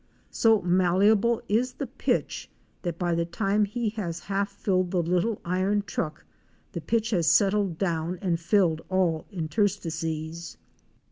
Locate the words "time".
3.23-3.65